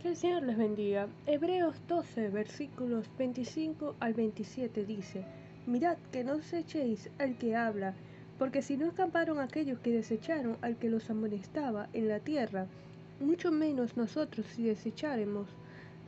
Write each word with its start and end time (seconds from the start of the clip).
Que 0.00 0.10
el 0.10 0.16
Señor 0.16 0.44
les 0.44 0.56
bendiga. 0.56 1.08
Hebreos 1.26 1.74
12, 1.88 2.28
versículos 2.28 3.10
25 3.18 3.96
al 3.98 4.14
27 4.14 4.84
dice, 4.84 5.24
Mirad 5.66 5.96
que 6.12 6.22
no 6.22 6.34
os 6.34 6.52
echéis 6.52 7.10
al 7.18 7.36
que 7.36 7.56
habla, 7.56 7.94
porque 8.38 8.62
si 8.62 8.76
no 8.76 8.86
escaparon 8.86 9.40
aquellos 9.40 9.80
que 9.80 9.90
desecharon 9.90 10.56
al 10.62 10.76
que 10.76 10.88
los 10.88 11.10
amonestaba 11.10 11.88
en 11.94 12.06
la 12.06 12.20
tierra, 12.20 12.68
mucho 13.18 13.50
menos 13.50 13.96
nosotros 13.96 14.46
si 14.46 14.62
desecharemos 14.62 15.48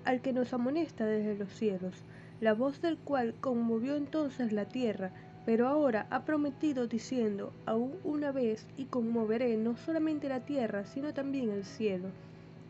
al 0.04 0.20
que 0.20 0.32
nos 0.32 0.52
amonesta 0.52 1.04
desde 1.04 1.36
los 1.36 1.52
cielos, 1.52 1.95
la 2.41 2.54
voz 2.54 2.80
del 2.80 2.96
cual 2.96 3.34
conmovió 3.41 3.96
entonces 3.96 4.52
la 4.52 4.66
tierra, 4.66 5.11
pero 5.45 5.66
ahora 5.66 6.07
ha 6.11 6.25
prometido 6.25 6.86
diciendo, 6.86 7.52
aún 7.66 7.96
una 8.04 8.30
vez, 8.30 8.68
y 8.77 8.84
conmoveré 8.84 9.57
no 9.57 9.77
solamente 9.77 10.29
la 10.29 10.45
tierra, 10.45 10.84
sino 10.84 11.12
también 11.12 11.50
el 11.50 11.64
cielo. 11.64 12.11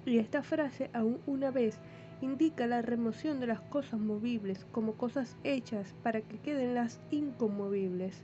Y 0.06 0.18
esta 0.18 0.42
frase, 0.42 0.90
aún 0.92 1.20
una 1.26 1.50
vez, 1.50 1.78
indica 2.22 2.66
la 2.66 2.82
remoción 2.82 3.40
de 3.40 3.46
las 3.46 3.60
cosas 3.60 4.00
movibles 4.00 4.66
como 4.72 4.94
cosas 4.94 5.36
hechas 5.44 5.94
para 6.02 6.20
que 6.20 6.38
queden 6.38 6.74
las 6.74 7.00
inconmovibles. 7.10 8.22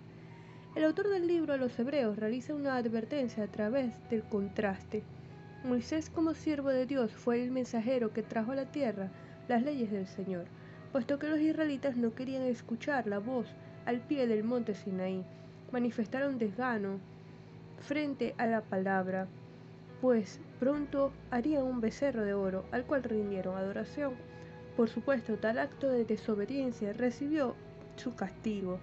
El 0.74 0.84
autor 0.84 1.08
del 1.08 1.26
libro 1.26 1.54
a 1.54 1.56
los 1.56 1.78
Hebreos 1.78 2.16
realiza 2.18 2.54
una 2.54 2.76
advertencia 2.76 3.44
a 3.44 3.48
través 3.48 3.94
del 4.10 4.22
contraste. 4.22 5.02
Moisés 5.64 6.10
como 6.10 6.34
siervo 6.34 6.68
de 6.68 6.86
Dios 6.86 7.12
fue 7.12 7.42
el 7.42 7.50
mensajero 7.50 8.12
que 8.12 8.22
trajo 8.22 8.52
a 8.52 8.56
la 8.56 8.70
tierra 8.70 9.10
las 9.48 9.62
leyes 9.62 9.90
del 9.90 10.06
Señor, 10.06 10.44
puesto 10.92 11.18
que 11.18 11.28
los 11.28 11.40
israelitas 11.40 11.96
no 11.96 12.14
querían 12.14 12.42
escuchar 12.42 13.06
la 13.06 13.18
voz 13.18 13.48
al 13.86 14.00
pie 14.00 14.26
del 14.26 14.44
monte 14.44 14.74
Sinaí, 14.74 15.24
manifestaron 15.72 16.38
desgano 16.38 16.98
frente 17.80 18.34
a 18.38 18.46
la 18.46 18.60
palabra 18.60 19.28
pues 20.00 20.40
pronto 20.58 21.12
harían 21.30 21.64
un 21.64 21.80
becerro 21.80 22.24
de 22.24 22.34
oro 22.34 22.64
al 22.72 22.84
cual 22.84 23.02
rindieron 23.02 23.56
adoración. 23.56 24.14
Por 24.76 24.88
supuesto, 24.88 25.36
tal 25.36 25.58
acto 25.58 25.88
de 25.88 26.04
desobediencia 26.04 26.92
recibió 26.92 27.54
su 27.96 28.14
castigo. 28.14 28.78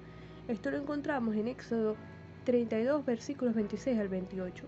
Esto 0.48 0.72
lo 0.72 0.78
encontramos 0.78 1.36
en 1.36 1.48
Éxodo 1.48 1.96
32, 2.46 3.06
versículos 3.06 3.56
26 3.56 4.00
al 4.00 4.10
28. 4.10 4.66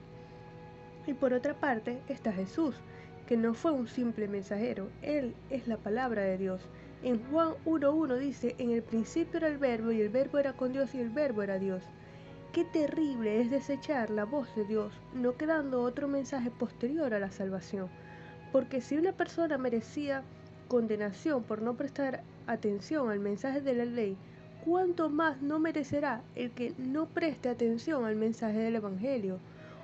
Y 1.08 1.14
por 1.14 1.34
otra 1.34 1.54
parte 1.60 2.00
está 2.08 2.32
Jesús, 2.32 2.76
que 3.28 3.38
no 3.38 3.54
fue 3.54 3.72
un 3.72 3.88
simple 3.88 4.28
mensajero, 4.28 4.90
Él 5.02 5.36
es 5.50 5.68
la 5.68 5.78
palabra 5.78 6.24
de 6.24 6.38
Dios. 6.38 6.62
En 7.04 7.24
Juan 7.30 7.54
1.1 7.66 8.18
dice, 8.18 8.56
en 8.58 8.72
el 8.72 8.82
principio 8.82 9.38
era 9.38 9.48
el 9.48 9.58
verbo 9.58 9.92
y 9.92 10.02
el 10.02 10.10
verbo 10.10 10.38
era 10.38 10.54
con 10.54 10.74
Dios 10.74 10.94
y 10.96 11.00
el 11.00 11.10
verbo 11.10 11.42
era 11.42 11.60
Dios. 11.60 11.84
Qué 12.56 12.64
terrible 12.64 13.42
es 13.42 13.52
desechar 13.52 14.10
la 14.10 14.24
voz 14.24 14.48
de 14.56 14.64
Dios, 14.64 14.94
no 15.14 15.36
quedando 15.36 15.82
otro 15.82 16.08
mensaje 16.08 16.50
posterior 16.50 17.14
a 17.14 17.20
la 17.20 17.30
salvación. 17.30 17.90
Porque 18.54 18.80
si 18.80 18.96
una 18.96 19.12
persona 19.12 19.58
merecía 19.58 20.24
condenación 20.70 21.44
por 21.44 21.62
no 21.62 21.74
prestar 21.74 22.24
atención 22.48 23.10
al 23.10 23.20
mensaje 23.20 23.60
de 23.60 23.74
la 23.74 23.84
ley, 23.84 24.16
¿cuánto 24.64 25.10
más 25.10 25.42
no 25.42 25.60
merecerá 25.60 26.22
el 26.34 26.52
que 26.52 26.74
no 26.78 27.08
preste 27.08 27.50
atención 27.50 28.06
al 28.06 28.16
mensaje 28.16 28.60
del 28.60 28.78
Evangelio? 28.78 29.38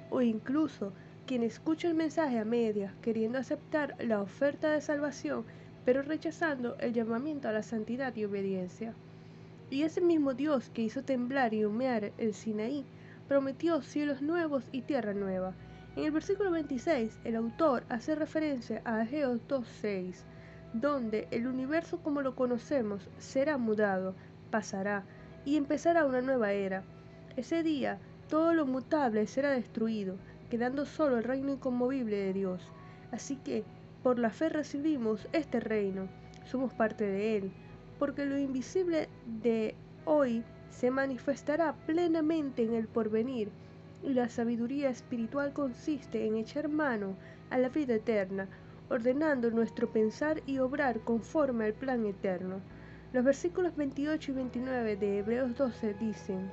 O 0.09 0.22
incluso 0.22 0.94
quien 1.28 1.44
escucha 1.44 1.89
el 1.89 1.94
mensaje 1.94 2.39
a 2.39 2.45
medias, 2.45 2.94
queriendo 3.02 3.38
aceptar 3.38 3.97
la 4.00 4.22
oferta 4.22 4.72
de 4.72 4.80
salvación, 4.80 5.44
pero 5.83 6.03
rechazando 6.03 6.78
el 6.80 6.94
llamamiento 6.94 7.50
a 7.50 7.52
la 7.52 7.63
santidad 7.63 8.16
y 8.16 8.23
obediencia. 8.23 8.94
Y 9.72 9.83
ese 9.83 10.02
mismo 10.02 10.33
Dios 10.33 10.69
que 10.69 10.81
hizo 10.81 11.02
temblar 11.02 11.53
y 11.53 11.64
humear 11.64 12.11
el 12.17 12.33
Sinaí, 12.33 12.83
prometió 13.30 13.81
cielos 13.81 14.22
nuevos 14.22 14.66
y 14.73 14.81
tierra 14.81 15.13
nueva. 15.13 15.53
En 15.95 16.03
el 16.03 16.11
versículo 16.11 16.52
26, 16.52 17.22
el 17.23 17.38
autor 17.38 17.86
hace 17.88 18.13
referencia 18.16 18.81
a 18.83 19.00
Ageo 19.00 19.36
2.6, 19.36 20.23
donde 20.73 21.30
el 21.31 21.47
universo 21.47 22.03
como 22.03 22.22
lo 22.22 22.36
conocemos 22.36 23.08
será 23.17 23.58
mudado, 23.58 24.13
pasará, 24.50 25.05
y 25.45 25.55
empezará 25.55 26.06
una 26.06 26.19
nueva 26.19 26.52
era. 26.52 26.83
Ese 27.38 27.63
día, 27.63 27.97
todo 28.28 28.53
lo 28.53 28.66
mutable 28.66 29.25
será 29.25 29.51
destruido, 29.51 30.17
quedando 30.50 30.85
solo 30.85 31.17
el 31.17 31.23
reino 31.23 31.53
inconmovible 31.53 32.17
de 32.17 32.34
Dios. 32.34 32.62
Así 33.13 33.38
que, 33.38 33.63
por 34.03 34.19
la 34.19 34.31
fe 34.31 34.50
recibimos 34.50 35.29
este 35.31 35.62
reino, 35.62 36.09
somos 36.44 36.73
parte 36.73 37.06
de 37.06 37.38
él 37.38 37.51
porque 38.01 38.25
lo 38.25 38.35
invisible 38.35 39.09
de 39.44 39.75
hoy 40.06 40.44
se 40.72 40.89
manifestará 40.89 41.75
plenamente 41.85 42.63
en 42.63 42.73
el 42.73 42.88
porvenir, 42.88 43.51
y 44.01 44.13
la 44.13 44.28
sabiduría 44.28 44.89
espiritual 44.89 45.53
consiste 45.53 46.25
en 46.25 46.35
echar 46.35 46.67
mano 46.67 47.16
a 47.51 47.59
la 47.59 47.69
vida 47.69 47.94
eterna, 47.94 48.47
ordenando 48.90 49.51
nuestro 49.51 49.88
pensar 49.88 50.41
y 50.47 50.57
obrar 50.57 51.01
conforme 51.01 51.66
al 51.66 51.73
plan 51.73 52.07
eterno. 52.07 52.59
Los 53.13 53.23
versículos 53.23 53.75
28 53.75 54.31
y 54.31 54.34
29 54.34 54.95
de 54.95 55.19
Hebreos 55.19 55.56
12 55.56 55.94
dicen, 55.94 56.50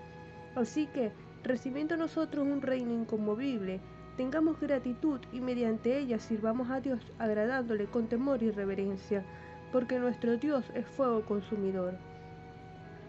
Así 0.55 0.87
que, 0.89 1.13
recibiendo 1.45 1.97
nosotros 1.97 2.47
un 2.47 2.61
reino 2.61 2.93
inconmovible, 2.93 3.81
tengamos 4.19 4.61
gratitud 4.61 5.21
y 5.33 5.41
mediante 5.41 5.97
ella 5.97 6.19
sirvamos 6.19 6.69
a 6.69 6.83
Dios 6.83 7.01
agradándole 7.19 7.87
con 7.87 8.07
temor 8.07 8.43
y 8.43 8.51
reverencia 8.51 9.25
porque 9.73 9.99
nuestro 9.99 10.37
Dios 10.37 10.65
es 10.75 10.87
fuego 10.87 11.25
consumidor. 11.25 11.95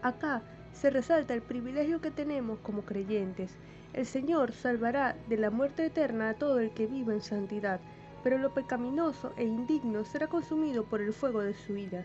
Acá 0.02 0.42
se 0.72 0.90
resalta 0.90 1.34
el 1.34 1.42
privilegio 1.42 2.00
que 2.00 2.10
tenemos 2.10 2.58
como 2.60 2.82
creyentes. 2.82 3.56
El 3.92 4.06
Señor 4.06 4.52
salvará 4.52 5.16
de 5.28 5.36
la 5.36 5.50
muerte 5.50 5.86
eterna 5.86 6.30
a 6.30 6.34
todo 6.34 6.60
el 6.60 6.70
que 6.70 6.86
viva 6.86 7.12
en 7.12 7.20
santidad, 7.20 7.80
pero 8.22 8.38
lo 8.38 8.54
pecaminoso 8.54 9.32
e 9.36 9.44
indigno 9.44 10.04
será 10.04 10.26
consumido 10.26 10.84
por 10.84 11.00
el 11.00 11.12
fuego 11.12 11.40
de 11.40 11.54
su 11.54 11.76
ira. 11.76 12.04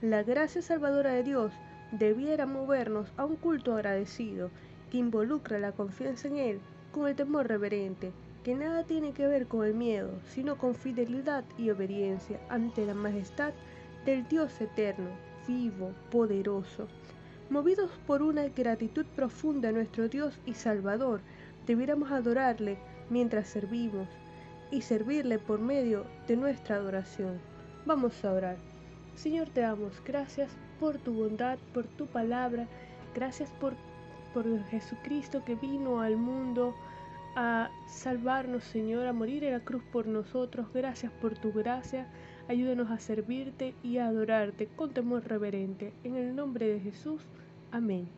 La 0.00 0.22
gracia 0.22 0.62
salvadora 0.62 1.12
de 1.12 1.22
Dios 1.22 1.52
debiera 1.92 2.46
movernos 2.46 3.12
a 3.16 3.24
un 3.24 3.36
culto 3.36 3.74
agradecido, 3.74 4.50
que 4.90 4.98
involucra 4.98 5.58
la 5.58 5.72
confianza 5.72 6.28
en 6.28 6.36
Él 6.36 6.60
con 6.92 7.06
el 7.06 7.16
temor 7.16 7.46
reverente, 7.46 8.12
que 8.42 8.54
nada 8.54 8.84
tiene 8.84 9.12
que 9.12 9.26
ver 9.26 9.46
con 9.46 9.66
el 9.66 9.74
miedo, 9.74 10.20
sino 10.24 10.56
con 10.56 10.74
fidelidad 10.74 11.44
y 11.58 11.70
obediencia 11.70 12.40
ante 12.48 12.86
la 12.86 12.94
majestad 12.94 13.52
del 14.04 14.26
Dios 14.28 14.60
eterno, 14.60 15.10
vivo, 15.46 15.92
poderoso. 16.10 16.88
Movidos 17.50 17.90
por 18.06 18.22
una 18.22 18.48
gratitud 18.48 19.06
profunda 19.16 19.70
a 19.70 19.72
nuestro 19.72 20.08
Dios 20.08 20.38
y 20.44 20.54
Salvador, 20.54 21.20
debiéramos 21.66 22.10
adorarle 22.10 22.78
mientras 23.10 23.48
servimos 23.48 24.08
y 24.70 24.82
servirle 24.82 25.38
por 25.38 25.58
medio 25.58 26.04
de 26.26 26.36
nuestra 26.36 26.76
adoración. 26.76 27.40
Vamos 27.86 28.24
a 28.24 28.32
orar. 28.32 28.56
Señor, 29.14 29.48
te 29.48 29.62
damos 29.62 30.02
gracias 30.04 30.50
por 30.78 30.98
tu 30.98 31.12
bondad, 31.12 31.58
por 31.72 31.86
tu 31.86 32.06
palabra, 32.06 32.68
gracias 33.14 33.50
por, 33.60 33.74
por 34.34 34.44
Jesucristo 34.66 35.42
que 35.44 35.54
vino 35.54 36.00
al 36.00 36.16
mundo 36.16 36.74
a 37.34 37.70
salvarnos, 37.86 38.64
Señor, 38.64 39.06
a 39.06 39.12
morir 39.12 39.44
en 39.44 39.52
la 39.52 39.60
cruz 39.60 39.82
por 39.92 40.06
nosotros. 40.06 40.66
Gracias 40.74 41.12
por 41.20 41.38
tu 41.38 41.52
gracia. 41.52 42.06
Ayúdanos 42.48 42.90
a 42.90 42.98
servirte 42.98 43.74
y 43.82 43.98
a 43.98 44.06
adorarte 44.06 44.68
con 44.74 44.94
temor 44.94 45.22
reverente. 45.28 45.92
En 46.02 46.16
el 46.16 46.34
nombre 46.34 46.66
de 46.66 46.80
Jesús. 46.80 47.20
Amén. 47.70 48.08